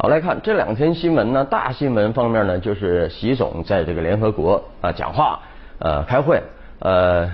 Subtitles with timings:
[0.00, 5.40] 好，来看这两天新闻呢，大新闻方面呢，就是习总在这个联合国啊讲话，
[5.80, 6.40] 呃，开会，
[6.78, 7.28] 呃，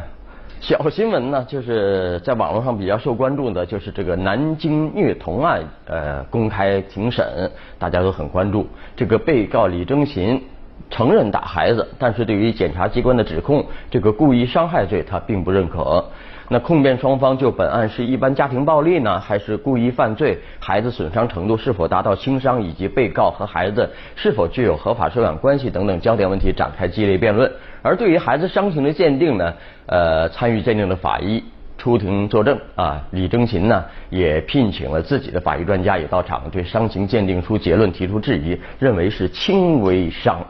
[0.62, 8.66] 小新闻呢，就是在网络上比较受关注的，就是这个南京虐童案，呃，公开庭审，大家都很关注。
[8.96, 10.42] 这个被告李征勤
[10.88, 16.02] 承认打孩子，但是对于检察机关的指控，这个故意伤害罪他并不认可。
[16.48, 20.38] 那控辩双方就本案是一般家庭暴力呢，还是故意犯罪？
[20.60, 22.62] 孩子损伤程度是否达到轻伤？
[22.62, 27.50] 以及被告和孩子是否具有合法收养关系等等焦点问题展开激烈辩论。
[27.82, 29.54] 而对于孩子伤情的鉴定呢，
[29.86, 31.42] 呃，参与鉴定的法医
[31.78, 40.46] 出庭作证啊，李征琴呢也聘请了自己的法医专家也到场，对伤情鉴定书结论提出质疑，认为是轻微伤。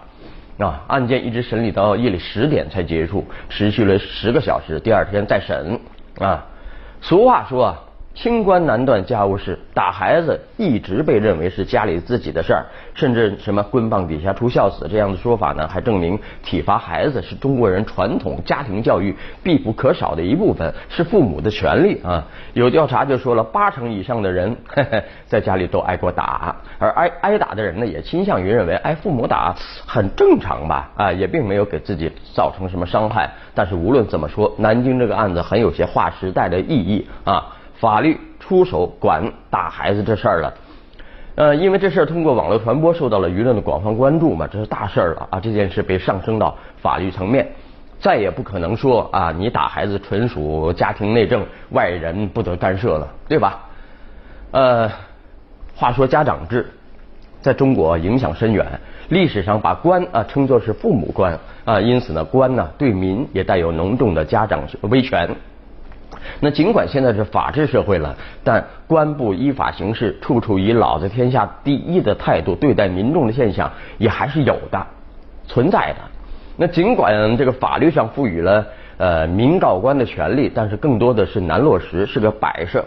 [0.58, 4.78] 啊，案件一直审理到夜里十点才结束，持续了十个小时。
[4.80, 5.80] 第二天再审
[6.18, 6.44] 啊。
[7.00, 7.80] 俗话说啊。
[8.14, 22.24] 清官难断家务事，打孩子一直被认为是家里自己的事儿，甚至什么棍棒底下出孝子这样的说法呢，还证明体罚孩子是中国人传统家庭教育必不可少的一部分，是父母的权利啊。
[22.52, 24.56] 有调查就说了，八成以上的人
[25.26, 33.28] 在家里都挨过打，而挨挨打的人呢，也倾向于认为，挨，父母打很正常吧，啊，也并没有给自己造成什么伤害。
[33.56, 37.44] 但是无论怎么说，南京这个案子很有些划时代的意义啊。
[37.74, 40.54] 法律出手管打孩子这事儿了，
[41.34, 45.40] 呃，因为这事儿通过网络传播受到了舆论的广泛关注嘛，这是大事儿了啊！
[45.40, 47.46] 这件事被上升到法律层面，
[47.98, 53.60] 再也不可能说啊，你打孩子纯属家庭内政，外人不得干涉了，对吧？
[54.52, 54.88] 呃，
[55.74, 56.70] 话说家长制
[57.42, 58.64] 在中国影响深远，
[59.08, 65.28] 历史上把官啊称作是父母官啊，因此呢，官呢对民也带有浓重的家长威权。
[66.40, 74.86] 那尽管现在是法治社会了，但官不依法行事、处处以老子天下第一的态度对待民众的现象也还是有的、
[75.46, 75.96] 存在的。
[76.56, 82.84] 那尽管这个法律上赋予了呃民告官的权利，但是更多的是难落实，是个摆设。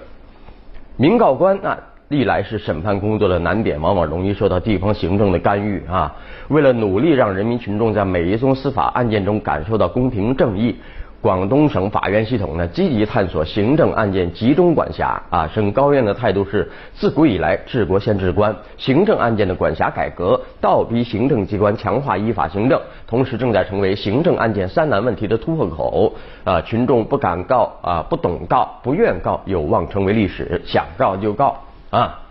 [0.95, 1.77] 民告官那
[2.07, 6.15] 历来是审判工作的难点，往往容易受到地方行政的干预啊。
[6.47, 10.77] 为了努力让人民群众在每一宗司法案件中感受到公平正义。
[11.19, 15.47] 广东省法院系统呢，积极探索行政案件集中管辖啊。
[15.47, 26.13] 省高院的态度是，自古以来治国先治官，行政案件的管辖改革，倒逼行政机关强化依法行政，同时正在成为行政案件三难问题的突破口
[26.43, 26.61] 啊。
[26.61, 30.61] 群众不敢告啊，不懂告，不愿告，有望成为历史。
[30.65, 31.57] 想告就告
[31.89, 32.21] 啊。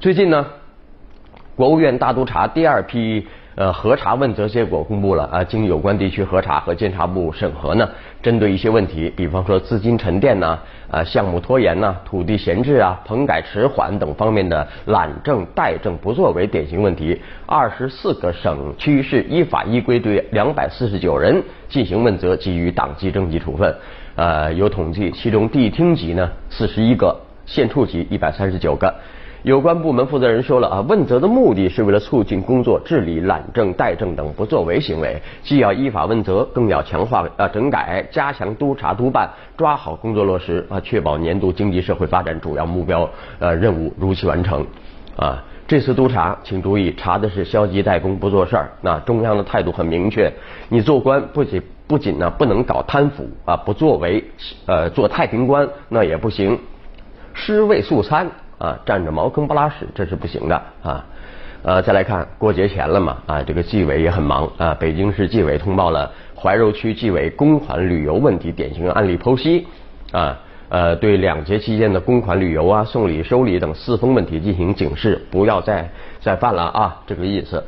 [0.00, 0.44] 最近呢，
[1.54, 3.26] 国务院大督查第二批。
[3.56, 7.88] 呃，核查问责结果公布了啊，经有关地区核查和监察部审核呢，
[8.20, 10.58] 针对一些问题，比方说资金沉淀呐、
[10.90, 23.72] 啊项目拖延呐、土地闲置啊、棚改迟缓等方面的懒政怠政不作为典型问题，二十四个省区市依法依规对两百四十九人进行问责，给予党纪政纪处分。
[24.16, 27.16] 呃，有统计，其中地厅级呢四十一个，
[27.46, 28.92] 县处级一百三十九个。
[29.44, 43.06] 有关部门负责人说了啊，问责的目的是为了促进工作治理懒政怠政等不作为行为，既要依法问责，更要强化啊整改，加强督查督办，抓好工作落实啊，确保年度经济社会发展主要目标
[43.38, 44.66] 呃任务如期完成
[45.14, 45.44] 啊。
[45.68, 48.70] 这次督查，请注意，查的是消极怠工不做事儿。
[48.80, 50.32] 那中央的态度很明确，
[50.70, 54.24] 你做官不仅不仅呢不能搞贪腐啊，不作为
[54.64, 56.58] 呃做太平官那也不行，
[57.34, 58.26] 尸位素餐。
[58.58, 61.04] 啊，占着茅坑不拉屎，这是不行的啊！
[61.62, 64.76] 呃，再来看过节前了嘛，啊，这个纪委也很忙啊。
[64.78, 69.66] 北京市纪委通报了怀柔区纪委公款旅游问题典型案例剖析
[70.12, 70.38] 啊，
[70.68, 75.88] 呃，对两节期间的公款旅游啊、送礼收礼等四风问题进行警示，不要再
[76.20, 77.64] 再犯了啊，这个意思。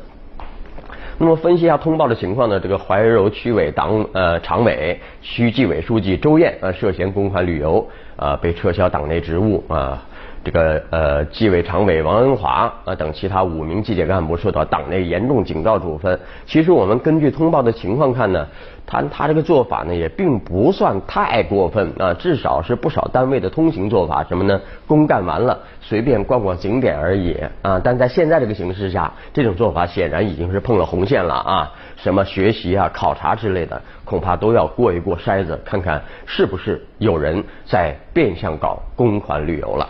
[1.19, 2.61] 那么分析一下通报的情况呢？
[2.61, 10.07] 这个怀柔区委党呃常委、区纪委书记周燕啊涉嫌公款旅游啊被撤销党内职务啊。
[10.47, 16.21] 这个呃，纪委常委王恩华啊等其他五名纪检干部受到党内严重警告处分。
[16.47, 18.47] 其实我们根据通报的情况看呢，
[18.87, 24.23] 他他这个做法呢也并不算太过分啊，至少是不少单位的通行做法。
[24.23, 24.61] 什么呢？
[24.87, 27.81] 公干完了随便逛逛景点而已啊。
[27.83, 31.73] 但在现在这个形势下，这种做法显然已经是碰了红线了啊。
[31.97, 39.89] 什么学习啊、考察之类的，恐怕都要过一过筛子，看看是不是有人在变相搞公款旅游了。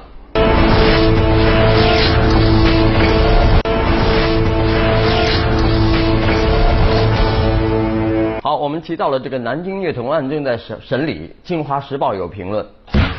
[8.43, 12.65] 好，我们提到了这个南京虐童案正在审审理，《京华时报》有评论。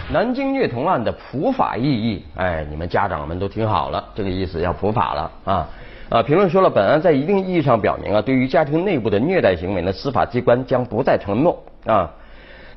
[0.09, 5.67] 南京虐童案的普法意义，哎，你们家长们都听好了，这个意思要普法了啊
[6.09, 6.23] 啊！
[6.23, 12.09] 评论说了，本案在一定意义上表明啊，对于家庭内部的虐待行为呢，司法机关将不再承诺啊。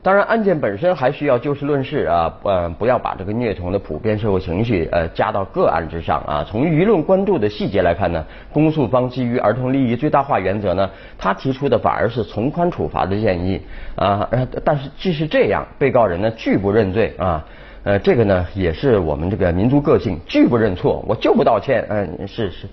[0.03, 6.43] 当然，案件本身还需要就事论事啊，呃，不要把这个虐童的普遍社会情绪呃加到个案之上啊。
[6.49, 10.89] 从舆论关注的细节来看呢，公诉方基于儿童利益最大化原则呢，
[11.19, 13.61] 他提出的反而是从宽处罚的建议
[13.95, 14.27] 啊。
[14.65, 17.45] 但是即使这样，被告人呢拒不认罪啊。
[17.83, 22.67] 呃这个呢也是我们这个民族个性，拒不认错，我就不道歉，嗯，是是，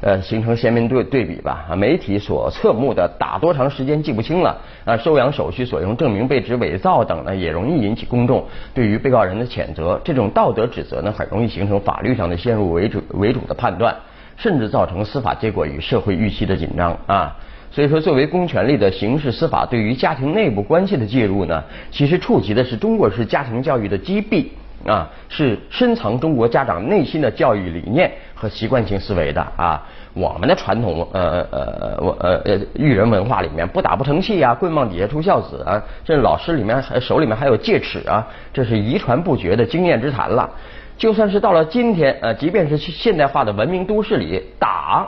[0.00, 1.66] 呃，形成鲜明对对比吧。
[1.70, 8.44] 啊，媒体所侧目的打多长时间记不清了，啊，收养手续所用证明被指伪造等呢，也容易引起公众
[8.74, 10.00] 对于被告人的谴责。
[10.02, 13.94] 这种道德指责呢，很容易形成法律上的先入为主为主的判断，
[14.36, 17.36] 甚至造成司法结果与社会预期的紧张啊。
[17.70, 24.52] 所以说，作为公权力的刑事司法对于家庭内部关系的介入呢，其实触及的是中国式家庭教育的积弊
[24.86, 29.86] 啊，是深藏中国家长内心的教育理念和习惯性思维的啊。
[30.14, 40.50] 我们的传统呃呃我呃呃育人文化里面，不打不成器啊，棍棒底下出孝子啊，这老师里面还手里面还有戒尺啊，这是遗传不绝的经验之谈了。
[40.96, 45.06] 就算是到了今天，呃，即便是现代化的文明都市里，打。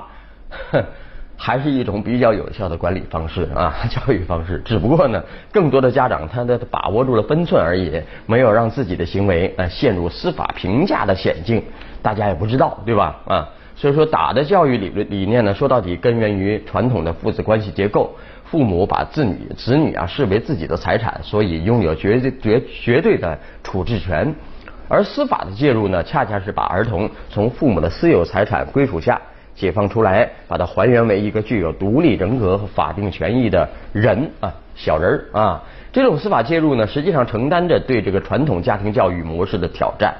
[1.42, 4.60] 还是一种比较有效的管理方式啊， 教育方式。
[4.62, 7.90] 只不过呢，更多的家长他的把握住了分寸而已，
[8.26, 11.62] 没有让自己的行为呃陷入司法评价的险境。
[12.02, 13.16] 大家也不知道，对吧？
[13.26, 18.14] 啊，所以说打的教育理论理念呢，说到底根源于传统的父子关系结构，
[18.44, 24.34] 父母把子女子女啊视为自己的财产，所以拥有绝对绝绝对的处置权。
[24.88, 29.18] 而司法的介入呢，恰恰是把儿童从父母的私有财产归属下。
[29.60, 35.62] 解放出来，把它还原为一个具有独立人格和法定权益的人啊，小人儿啊。
[35.92, 40.14] 这种司法介入呢，实际上承担着对这个传统家庭教育模式的挑战。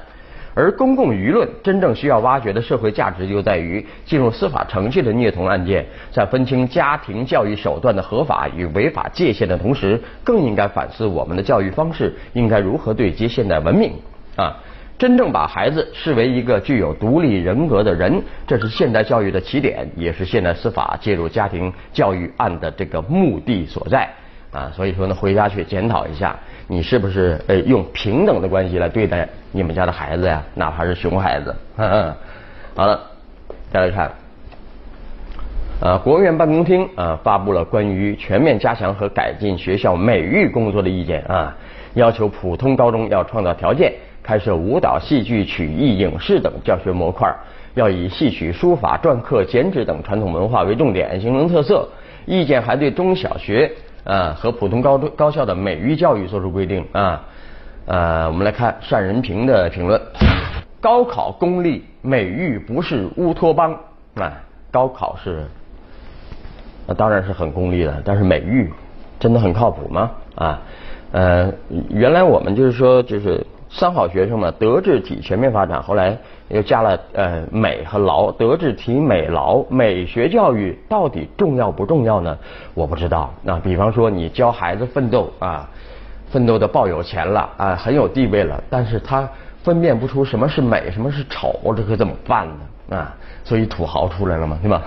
[0.53, 13.93] 而公共舆论真正需要挖掘的社会价值，就在于进入司法程序的虐童案件，在分清家庭教育手段的合法与违法界限的同时，更应该反思我们的教育方式应该如何对接现代文明
[14.35, 14.57] 啊。
[15.01, 24.07] 真正把孩子视为一个具有独立人格的人，这是现代教育的起点，也是现代司法介入家庭教育案的这个目的所在
[24.51, 24.71] 啊。
[24.75, 26.35] 所以说呢，回家去检讨一下，
[26.67, 30.43] 你是不是呃用平等的关系来对待你们家的孩子呀？
[30.53, 31.55] 哪怕是熊孩子。
[32.75, 33.01] 好了，
[33.71, 34.11] 再来看，
[35.79, 41.57] 呃，国务院办公厅啊发布了关于全面加强和改进学校美育工作的意见啊，
[41.95, 43.91] 要求普通高中要创造条件。
[44.23, 47.33] 开设舞蹈、戏剧、曲艺、影视等教学模块，
[47.73, 51.87] 要以戏曲、书法、篆刻、剪纸等传统文化为重点，形成特色。
[52.25, 53.71] 意见还对中小学
[54.03, 57.23] 啊和普通高中高校的美育教育作出规定啊。
[57.87, 59.99] 呃，我们来看单仁平的评论：
[60.79, 63.75] 高考功利，美育不是乌托邦
[64.15, 64.33] 啊。
[64.69, 65.45] 高考是，
[66.85, 68.71] 那当然是很功利的，但是美育
[69.19, 70.11] 真的很靠谱吗？
[70.35, 70.61] 啊，
[71.11, 71.51] 呃，
[71.89, 73.43] 原来我们就是说就是。
[73.73, 75.81] 三好学生嘛，德智体全面发展。
[75.81, 76.17] 后来
[76.49, 82.37] 又加了呃美和劳，德智体美劳，美学教育到底重要不重要呢？
[82.73, 83.33] 我不知道。
[83.41, 85.69] 那比方说你教孩子奋斗啊，
[86.29, 89.27] 奋斗的抱有钱了啊，很有地位了，但是他
[89.63, 92.45] 分辨不出什么是美，什么是丑，这可怎么办
[92.89, 92.97] 呢？
[92.97, 94.81] 啊，所以土豪出来了嘛，对吧？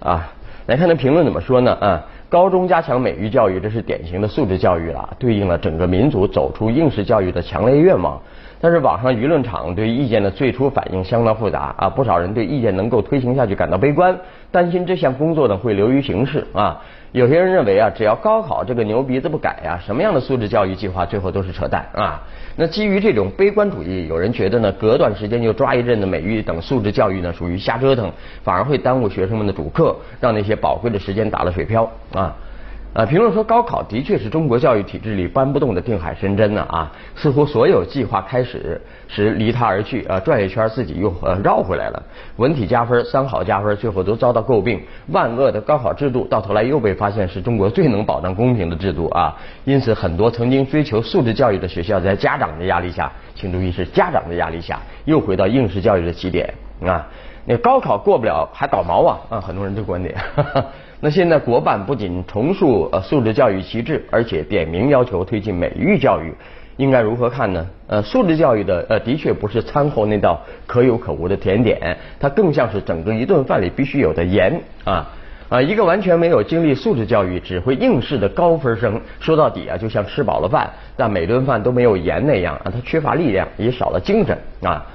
[0.00, 0.28] 啊，
[0.66, 1.76] 来看那评论怎么说呢？
[1.78, 2.02] 啊。
[2.30, 8.22] 高中加强美育教育，这是典型的素质教育了，对应了整个民族走出应试教育的强烈愿望。
[8.60, 14.16] 但是网上舆论场对意见的最初反应相当复杂啊，不少人对意见能够推行下去感到悲观，
[14.52, 16.80] 担心这项工作呢会流于形式啊。
[17.12, 22.22] 有些人认为啊，只要高考这个牛鼻子不改呀，什么样的素质教育计划最后都是扯淡啊。
[22.56, 28.12] 那基于这种悲观主义，有人觉得呢，隔段时间就抓一阵子美育等素质教育呢，属于瞎折腾，
[28.44, 32.34] 反而会耽误学生们的主课，让那些宝贵的时间打了水漂啊。
[32.92, 42.02] 呃，评论说高考的确是中国教育体制里搬不动的定海神针呢啊，似乎所有计划开始时离他而去啊，转一圈自己又呃绕回来了。
[42.38, 44.82] 文体加分、三好加分，最后都遭到诟病。
[45.12, 49.36] 万恶的高考制度到头来又被发现是中国最能保障公平的制度啊。
[49.64, 56.52] 因此，很多曾经追求素质教育的学校，在家长的压力下，请注意是家长的压力下，又回到应试教育的起点
[56.84, 57.06] 啊。
[57.46, 60.12] 那高考过不了还搞毛啊啊，很多人的观点。
[61.00, 66.30] 那现在国办不仅重塑呃素质教育旗帜，而且点名要求推进美育教育，
[66.76, 67.66] 应该如何看呢？
[67.86, 75.08] 呃，素质教育的呃的确不是餐后那道可有可无的甜点，它更像是整个一顿饭里必须有的盐啊。
[75.48, 84.86] 啊，一个完全没有经历素质教育、只会应试的高分生，说到底啊，就像吃饱了饭，但每顿饭都没有盐那样啊，他缺乏力量，也少了精神啊。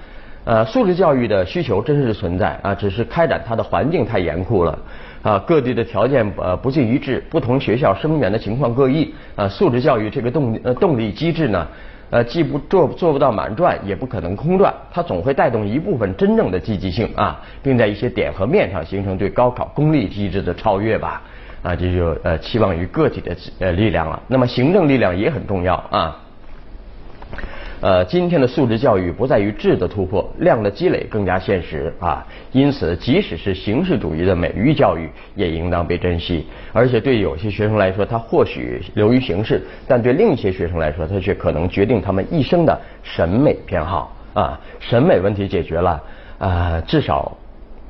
[0.46, 4.80] 呃，素质教育的需求真实存在啊，只是开展它的环境太严酷了
[5.26, 9.50] 啊，各地的条件呃不尽一致，不同学校生源的情况各异啊。
[9.50, 11.68] 素质教育这个动呃动力机制呢？
[12.12, 21.24] 呃，既不做做不到满转，也不可能空转，它总会带动一部分真正的积极性啊，并在一些点和面上形成对高考功利机制的超越吧，
[21.64, 24.22] 啊，这就呃期望于个体的呃力量了。
[24.28, 26.16] 那么行政力量也很重要啊。
[27.86, 32.26] 呃，今天的素质教育不在于质的突破，量的积累更加现实啊。
[32.52, 36.48] 因此，即使是形式主义的美育教育，也应当被珍惜。
[36.74, 44.60] 而且，对有些学生来说，他或许流于形式；但对另一些学生来说，他却可能决定他们一生的审美偏好啊。
[44.80, 46.02] 审美问题解决了
[46.40, 47.38] 啊，至少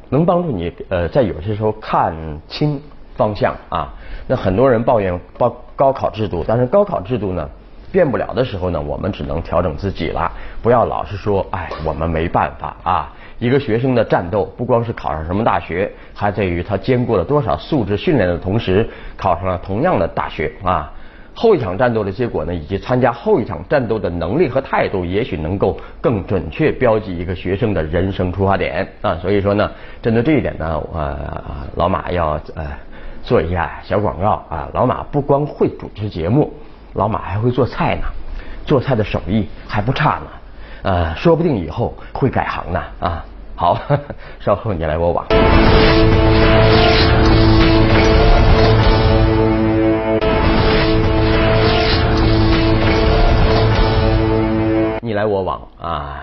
[0.10, 2.14] 能帮助你呃，在有些时候看
[2.50, 2.82] 清
[3.16, 3.94] 方向啊。
[4.28, 7.50] 那很多人抱怨高高考制度，但是高考制度呢？
[7.96, 10.30] 变不了的时候呢，我们只能调整自己了。
[10.62, 13.14] 不要老是说，哎，我们没办法啊。
[13.40, 18.86] 一个学生的战斗，不光是考上什么大学，还在于他经过了多少素质训练的同时，
[19.16, 20.92] 考上了同样的大学啊。
[21.34, 29.16] 后一场战斗的结果呢，以及参加后一场战斗的能力和态度，也许能够更准确标记一个学生的人生出发点啊。
[29.22, 29.72] 所以说呢，
[30.02, 31.18] 针对这一点呢，呃，
[31.76, 32.68] 老马要呃
[33.24, 34.70] 做一下小广告啊。
[34.74, 36.54] 老马不光会主持节目。
[36.96, 38.04] 老马还会做菜呢，
[38.66, 40.28] 做菜的手艺还不差呢，
[40.84, 43.26] 呃，说不定以后会改行呢啊。
[43.54, 43.78] 好，
[44.40, 45.26] 稍后你来我往，
[55.02, 56.22] 你来我往啊。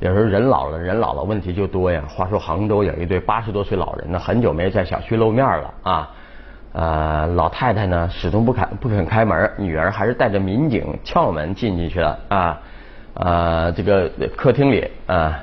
[0.00, 2.02] 有时候人老了，人老了问题就多呀。
[2.06, 6.10] 话说杭州有一对八十多岁老人呢，很久没在小区露面了啊。
[6.72, 12.60] 呃，老太太呢始终不肯不肯开门，女儿还是带着民警撬门进进去了啊
[13.14, 15.40] 啊，这个客厅里啊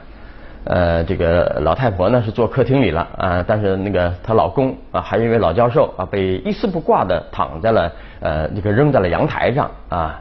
[0.64, 7.92] 呃，这个老太婆呢是坐客厅里了啊，但是那个她老公啊还一位老教授啊被一丝不挂的躺在了
[8.22, 10.20] 呃那个扔在了阳台上啊，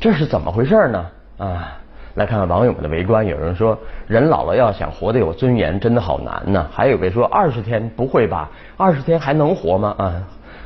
[0.00, 1.06] 这是怎么回事呢
[1.38, 1.78] 啊？
[2.18, 6.66] 来看看网友们的围观，有人说人老了要想活得有尊严，真的好难呢。
[6.72, 8.50] 还有位说二十天不会吧？
[8.76, 9.94] 二十天还能活吗？
[9.96, 10.14] 啊，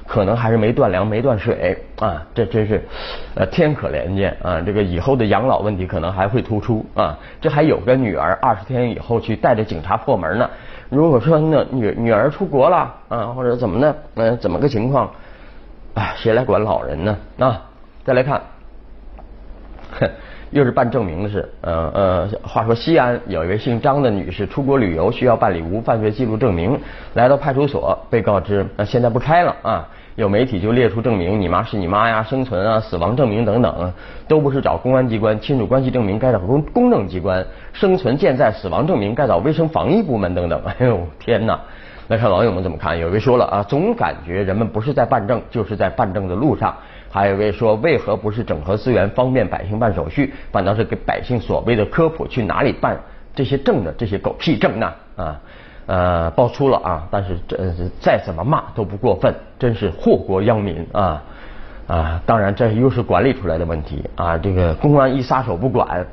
[0.07, 2.83] 可能还是没断粮、没断水啊，这真是
[3.35, 4.63] 呃天可怜见啊。
[4.63, 7.19] 这个以后的养老问题可能还会突出啊。
[7.39, 10.49] 这还有个女儿，二十天以后去带着警察破门呢。
[10.89, 13.95] 如果说那女女儿出国了啊，或者怎么呢？
[14.15, 15.11] 嗯，怎么个情况？
[15.93, 17.19] 啊，谁来管老人呢？
[17.39, 17.61] 啊，
[18.07, 18.41] 再来看，
[20.01, 20.09] 哼。
[20.53, 26.79] 又是办证明的事，呃呃，话说西安有一位姓张的女士出国旅游需要办理无犯罪记录证明，
[27.15, 33.93] 来到派出所被告知呃现在不开了啊，有媒体就列出证明，你妈是你妈呀，生存啊，死亡证明等等，
[34.29, 41.59] 都不是找公安机关，亲属关系证明该找公公证机关，生存健在死亡证明该找卫生防疫部门等等， 哎呦天哪！
[42.09, 46.77] 来看网友们怎么看，有一位说了啊，总感觉人们不是在办证，就是在办证的路上。
[47.13, 52.99] 还有一位说，为何不是整合资源，方便百姓办手续，反倒是给百姓所谓的科普去哪里办
[53.35, 54.93] 这些证的这些狗屁证呢？
[55.17, 55.41] 啊，
[55.85, 57.59] 呃，爆出了啊，但是这
[58.01, 61.23] 再怎么骂都不过分，真是祸国殃民啊
[61.87, 62.23] 啊！
[62.25, 64.39] 当然，这又是管理出来的问题啊。
[64.39, 66.07] 这个公安一撒手不管，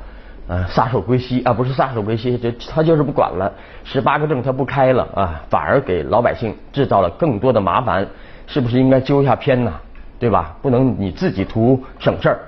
[0.48, 3.50] 啊，撒手归西啊，不是撒手归西，这他就是不管了。
[3.84, 8.06] 十八个证他不开了啊，反而给老百姓制造了更多的麻烦，
[8.46, 9.72] 是不是应该揪一下偏呢？
[10.20, 10.54] 对吧？
[10.60, 12.38] 不能你自己图省事儿，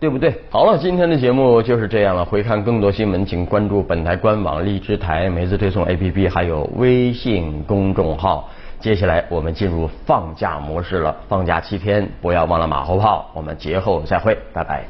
[0.00, 0.34] 对不对？
[0.50, 2.24] 好了，今天的节目就是这样了。
[2.24, 8.48] 回看更多新闻，请关注本台官网、荔枝台、梅子推送 APP，还有微信公众号。
[8.80, 13.30] 接下来我们进入放假模式了，放假七天，不要忘了马后炮。
[13.32, 14.82] 我们节后再会，拜拜。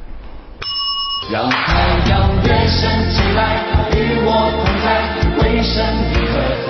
[1.31, 6.61] 让太阳越升起来，与我同在，为生命和。